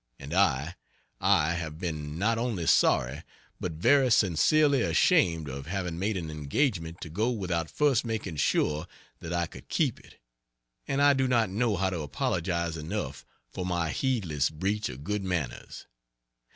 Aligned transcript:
And 0.17 0.33
I, 0.33 0.77
I 1.19 1.53
have 1.53 1.77
been 1.77 2.17
not 2.17 2.39
only 2.39 2.65
sorry 2.65 3.21
but 3.59 3.73
very 3.73 4.09
sincerely 4.09 4.81
ashamed 4.81 5.47
of 5.47 5.67
having 5.67 5.99
made 5.99 6.17
an 6.17 6.31
engagement 6.31 6.99
to 7.01 7.09
go 7.11 7.29
without 7.29 7.69
first 7.69 8.03
making 8.03 8.37
sure 8.37 8.87
that 9.19 9.31
I 9.31 9.45
could 9.45 9.69
keep 9.69 9.99
it, 9.99 10.17
and 10.87 11.03
I 11.03 11.13
do 11.13 11.27
not 11.27 11.51
know 11.51 11.75
how 11.77 11.91
to 11.91 11.99
apologize 11.99 12.77
enough 12.77 13.27
for 13.51 13.63
my 13.63 13.91
heedless 13.91 14.49
breach 14.49 14.89
of 14.89 15.03
good 15.03 15.23
manners. 15.23 15.85